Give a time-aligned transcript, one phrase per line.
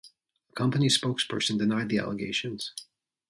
[0.49, 2.73] A company spokesperson denied the allegations.